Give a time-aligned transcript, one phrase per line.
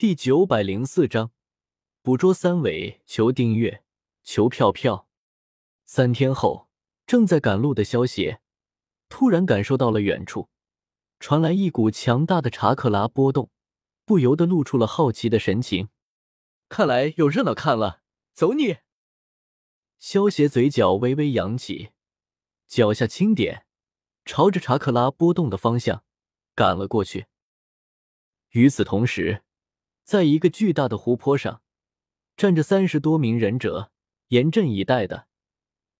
[0.00, 1.30] 第九百零四章，
[2.00, 3.84] 捕捉三尾，求订阅，
[4.22, 5.06] 求票票。
[5.84, 6.70] 三天后，
[7.06, 8.40] 正在赶路的萧协
[9.10, 10.48] 突然感受到了远处
[11.18, 13.50] 传来一股强大的查克拉波动，
[14.06, 15.90] 不由得露出了好奇的神情。
[16.70, 18.00] 看来有热闹看了，
[18.32, 18.78] 走你！
[19.98, 21.90] 萧协嘴角微微扬起，
[22.66, 23.66] 脚下轻点，
[24.24, 26.02] 朝着查克拉波动的方向
[26.54, 27.26] 赶了过去。
[28.52, 29.42] 与此同时，
[30.10, 31.62] 在一个巨大的湖泊上，
[32.36, 33.92] 站着三十多名忍者，
[34.26, 35.28] 严阵以待的，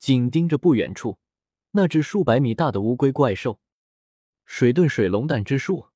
[0.00, 1.20] 紧盯着不远处
[1.70, 3.60] 那只数百米大的乌龟怪兽——
[4.44, 5.90] 水遁水龙弹之术。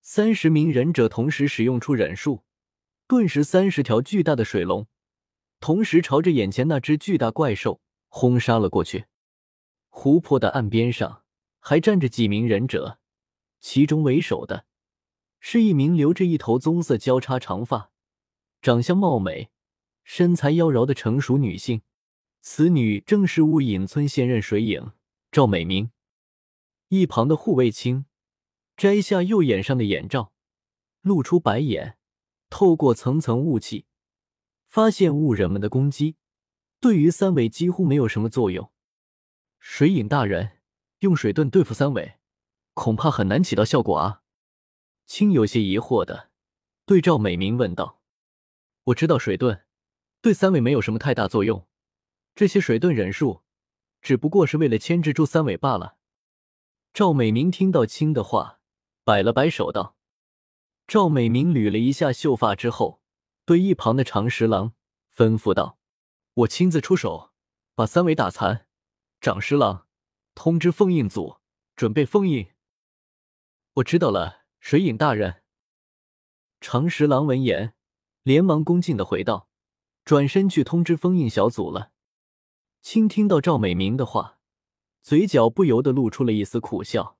[0.00, 2.44] 三十名忍者同时使用出忍术，
[3.08, 4.86] 顿时三十条巨大的水龙。
[5.58, 9.06] 同时朝着眼前那只巨大怪兽轰杀了过去。
[9.88, 11.24] 湖泊的岸边上
[11.58, 13.00] 还站着几名忍者，
[13.58, 14.66] 其中为首的
[15.44, 17.90] 是一名留着一头棕色交叉长发、
[18.62, 19.50] 长相貌美、
[20.04, 21.82] 身材妖娆的成熟女性。
[22.40, 24.92] 此女正是雾隐村现任水影
[25.32, 25.90] 赵美明。
[26.88, 28.06] 一旁的护卫青
[28.76, 30.32] 摘下右眼上的眼罩，
[31.00, 31.98] 露出白眼，
[32.48, 33.86] 透过层层雾气。
[34.68, 36.16] 发现雾人们的攻击
[36.78, 38.70] 对于三尾几乎没有什么作用。
[39.58, 40.60] 水影大人
[41.00, 42.14] 用水遁对付三尾，
[42.74, 44.21] 恐怕很难起到效果啊！
[45.14, 46.30] 青有些疑惑的
[46.86, 48.00] 对赵美明问道
[48.84, 49.64] ：“我知道水遁
[50.22, 51.68] 对三尾没有什么太大作用，
[52.34, 53.42] 这些水遁忍术
[54.00, 55.98] 只不过是为了牵制住三尾罢了。”
[56.94, 58.60] 赵美明听到青的话，
[59.04, 59.98] 摆了摆手道
[60.88, 63.02] ：“赵美明捋了一下秀发之后。”
[63.44, 64.72] 对一旁的长十郎
[65.14, 65.78] 吩咐道
[66.32, 67.32] ：“我亲自出手，
[67.74, 68.66] 把三尾打残。”
[69.20, 69.86] 长十郎
[70.34, 71.36] 通知封印组，
[71.76, 72.52] 准备封印。
[73.74, 75.42] 我知道了，水影大人。
[76.60, 77.74] 长十郎闻言，
[78.22, 79.48] 连忙恭敬的回道，
[80.04, 81.90] 转身去通知封印小组了。
[82.80, 84.38] 倾听到赵美明的话，
[85.02, 87.18] 嘴角不由得露出了一丝苦笑。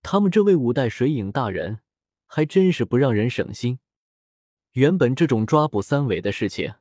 [0.00, 1.80] 他们这位五代水影大人，
[2.26, 3.78] 还真是不让人省心。
[4.72, 6.76] 原本这种抓捕三尾的事情，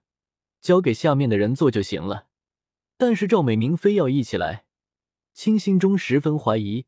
[0.62, 2.30] 交给下面的人做就行了。
[2.96, 4.66] 但是赵美明非要一起来，
[5.34, 6.86] 清心中十分怀疑，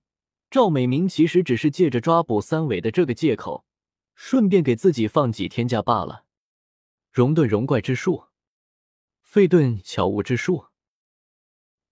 [0.49, 3.65] 赵美明其实只是借着抓捕三尾的这个借口，
[4.13, 6.25] 顺便给自己放几天假罢了。
[7.11, 8.25] 熔遁熔怪之术，
[9.21, 10.65] 废遁巧物之术。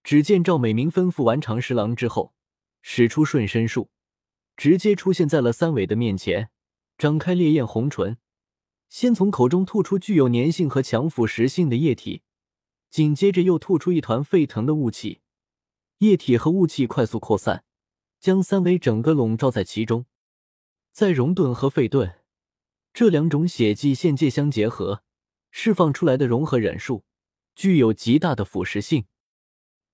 [0.03, 2.33] 只见赵美明吩咐完长十郎之后，
[2.81, 3.89] 使出瞬身术，
[4.57, 6.49] 直接出现在了三尾的面前，
[6.97, 8.17] 张开烈焰红唇。
[8.89, 12.21] 先从口中吐出具有粘性和强腐蚀性的液体，
[12.89, 15.21] 紧接着又吐出一团沸腾的雾气，
[15.99, 17.63] 液体和雾气快速扩散，
[18.23, 20.05] 将三尾整个笼罩在其中。
[20.93, 22.19] 在熔遁和沸遁
[22.93, 25.03] 这两种血迹限界相结合，
[25.51, 27.03] 释放出来的融合忍术
[27.53, 29.07] 具有极大的腐蚀性。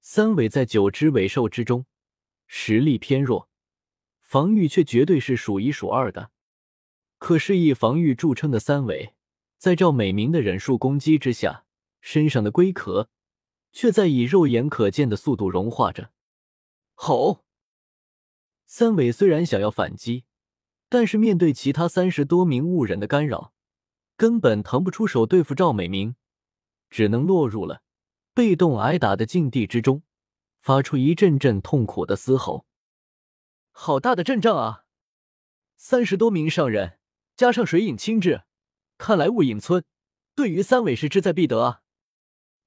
[0.02, 1.88] 三尾在九只尾兽之中
[2.46, 3.50] 实力偏弱，
[4.22, 6.30] 防御却绝对是数一数二的。
[7.18, 9.16] 可是以防御著称的三尾，
[9.58, 11.66] 在赵美明的忍术攻击之下，
[12.00, 13.10] 身上的龟壳
[13.72, 16.12] 却在以肉眼可见的速度融化着。
[16.94, 17.44] 吼！
[18.72, 20.26] 三尾虽然想要反击，
[20.90, 23.52] 但是面对其他三十多名雾人的干扰，
[24.16, 26.16] 根本腾不出手对付赵美明，
[26.88, 27.82] 只能落入了
[28.32, 30.04] 被动挨打的境地之中，
[30.62, 32.68] 发出一阵阵痛苦的嘶吼。
[33.72, 34.86] 好大的阵仗啊！
[35.76, 37.00] 三十多名上人。
[37.36, 38.44] 加上水影亲至，
[39.00, 39.84] 看来雾隐村
[40.36, 41.82] 对于三尾是志在必得啊！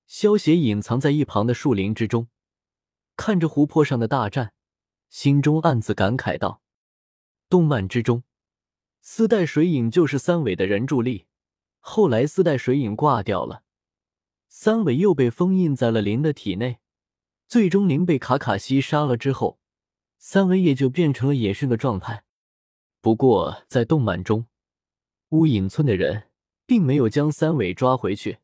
[0.08, 2.26] 萧协隐藏在一旁的树林之中，
[3.14, 4.52] 看着湖泊上的大战，
[5.12, 6.62] 心中暗自感慨道
[7.50, 8.22] ：“动漫之中，
[9.02, 11.26] 四代水影就是三尾的人助力。
[11.80, 13.62] 后来四代水影挂掉了，
[14.48, 16.78] 三尾又被封印在了灵的体内。
[17.46, 19.58] 最终灵被卡卡西杀了之后，
[20.16, 22.24] 三尾也就变成了野生的状态。
[23.02, 24.46] 不过在动漫中，
[25.28, 26.30] 乌隐村的人
[26.64, 28.38] 并没有将三尾抓回去，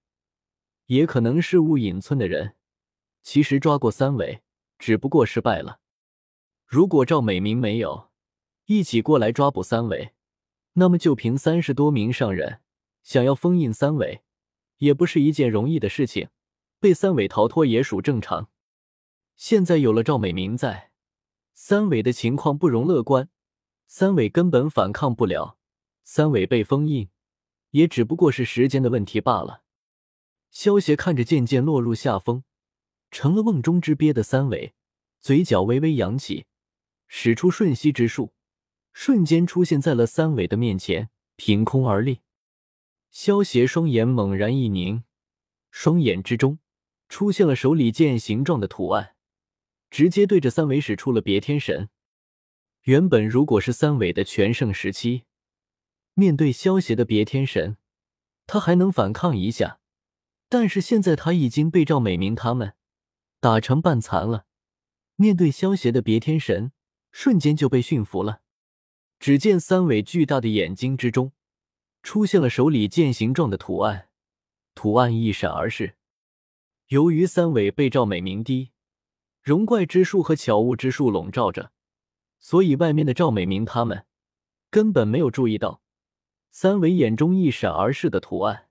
[0.84, 2.56] 也可能是乌隐村的人
[3.22, 4.42] 其实抓过三尾，
[4.78, 5.80] 只不过失败了。
[6.70, 8.10] 如果赵美明没有
[8.66, 10.12] 一起过来抓捕三尾，
[10.74, 12.60] 那么就凭三十多名上人
[13.02, 14.22] 想要封印三尾，
[14.76, 16.28] 也不是一件容易的事情。
[16.78, 18.50] 被三尾逃脱也属正常。
[19.34, 20.90] 现在有了赵美明在，
[21.54, 23.30] 三尾的情况不容乐观，
[23.86, 25.56] 三尾根本反抗不了。
[26.04, 27.08] 三尾被封印，
[27.70, 29.62] 也只不过是时间的问题罢了。
[30.50, 32.44] 萧协看着渐渐落入下风、
[33.10, 34.74] 成了瓮中之鳖的三尾，
[35.18, 36.44] 嘴角微微扬起，
[37.08, 38.32] 使出瞬息之术，
[38.92, 42.20] 瞬间出现在了三尾的面前，凭空而立。
[43.10, 45.02] 萧邪双眼猛然一凝，
[45.70, 46.58] 双眼之中
[47.08, 49.16] 出现了手里剑形状的图案，
[49.90, 51.88] 直接对着三尾使出了别天神。
[52.82, 55.24] 原本如果是三尾的全盛时期，
[56.14, 57.78] 面对萧协的别天神，
[58.46, 59.80] 他还能反抗一下。
[60.50, 62.74] 但是现在他已经被赵美明他们
[63.40, 64.46] 打成半残了，
[65.16, 66.72] 面对萧协的别天神，
[67.10, 68.42] 瞬间就被驯服了。
[69.18, 71.32] 只见三尾巨大的眼睛之中
[72.02, 74.08] 出现了手里剑形状的图案，
[74.74, 75.96] 图案一闪而逝。
[76.86, 78.70] 由于三尾被赵美明的
[79.42, 81.72] 容怪之术和巧物之术笼罩着，
[82.38, 84.06] 所以外面的赵美明他们
[84.70, 85.82] 根本没有注意到
[86.50, 88.68] 三尾眼中一闪而逝的图案。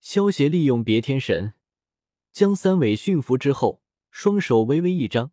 [0.00, 1.52] 萧协利用别天神
[2.32, 5.32] 将三尾驯服之后，双手微微一张，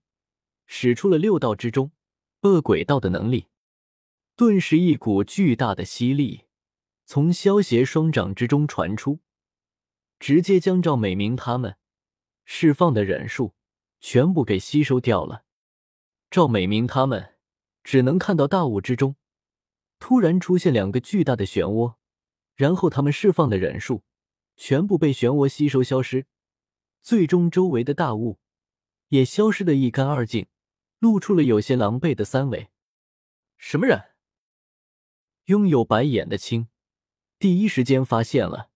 [0.65, 1.91] 使出了六道之中
[2.45, 3.47] 恶鬼道的能力，
[4.35, 6.43] 顿时一股巨大的吸力
[7.03, 9.19] 从萧协双掌之中传出，
[10.19, 11.77] 直接将赵美明他们
[12.43, 13.55] 释放的忍术
[13.99, 15.43] 全部给吸收掉了。
[16.29, 17.33] 赵美明他们
[17.83, 19.15] 只能看到大雾之中
[19.97, 21.95] 突然出现两个巨大的漩涡，
[22.55, 24.03] 然后他们释放的忍术。
[24.55, 26.27] 全部被漩涡吸收消失，
[27.01, 28.39] 最终周围的大雾
[29.09, 30.45] 也消失的一干二净，
[31.05, 32.69] 露出了有些狼狈的三尾。
[33.57, 34.15] 什么人？
[35.45, 36.67] 拥有白眼的青
[37.37, 38.71] 第一时间发现了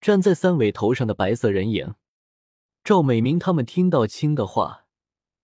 [0.00, 1.94] 站在三尾头上的白色人影。
[2.82, 4.86] 赵美明他们听到青的话，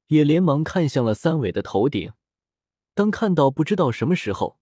[0.06, 2.14] 也连忙看向了三尾的头顶。
[2.94, 4.58] 当看到不知道什么时候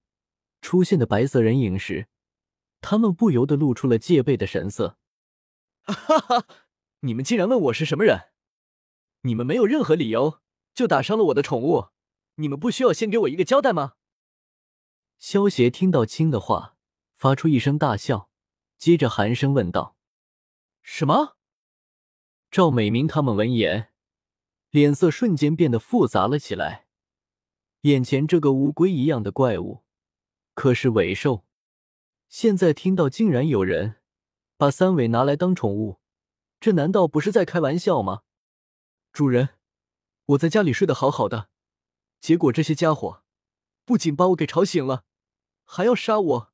[0.60, 2.08] 出现的白色人影时，
[2.80, 4.98] 他们不由得露出了戒备的神色。
[5.86, 6.46] 哈哈！
[7.02, 8.32] 你们竟然问我是什么人？
[9.20, 10.40] 你们没有任何理由
[10.74, 11.88] 就打伤了我的宠物，
[12.36, 13.94] 你们不需要先给我一个交代吗？
[15.18, 16.76] 萧协听到青的话，
[17.16, 18.30] 发出一声大笑，
[18.78, 19.96] 接着寒声问道
[20.82, 21.36] ：“什么？”
[22.50, 23.92] 赵美明他们闻言，
[24.70, 26.86] 脸色瞬间变得复杂了起来。
[27.82, 29.84] 眼前这个乌龟一样的怪物，
[30.54, 31.46] 可是尾兽，
[32.28, 33.96] 现在听到竟然有人。
[34.56, 36.00] 把三尾拿来当宠物，
[36.60, 38.24] 这难道不是在开玩笑吗？
[39.10, 39.48] 主人，
[40.30, 41.48] 我在家里睡得好好的，
[42.20, 43.24] 结果这些家伙
[43.84, 45.04] 不仅把我给吵醒了，
[45.64, 46.52] 还要杀我，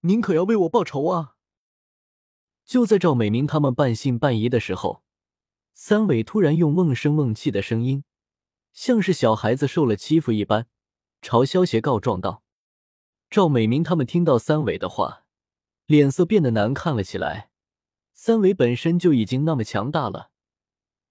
[0.00, 1.34] 您可要为我报仇啊！
[2.64, 5.02] 就在赵美明他们半信半疑的时候，
[5.74, 8.04] 三伟突然用瓮声瓮气的声音，
[8.72, 10.68] 像是小孩子受了欺负一般，
[11.20, 12.44] 朝萧协告状道
[13.28, 15.24] ：“赵美明他们听到三伟的话。”
[15.86, 17.50] 脸色变得难看了起来。
[18.12, 20.29] 三伟本身就已经那么强大了，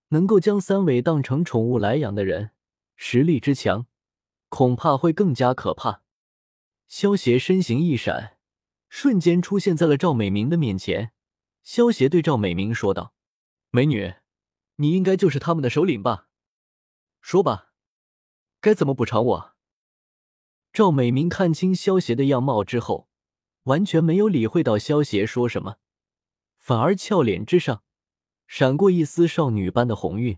[0.09, 2.51] 能够将三尾当成宠物来养的人，
[2.95, 3.87] 实力之强，
[4.49, 6.03] 恐怕会更加可怕。
[6.87, 8.37] 萧协身形一闪，
[8.89, 11.11] 瞬间出现在了赵美明的面前。
[11.63, 13.13] 萧协对赵美明说道
[13.71, 14.13] ：“美女，
[14.75, 16.27] 你应该就是他们的首领吧？
[17.21, 17.73] 说吧，
[18.59, 19.55] 该怎么补偿我？”
[20.73, 23.07] 赵美明看清萧协的样貌之后。
[23.63, 25.75] 完全没有理会到萧协说什么，
[26.57, 27.83] 反而俏脸之上
[28.49, 30.35] 闪过一丝少女般的红晕。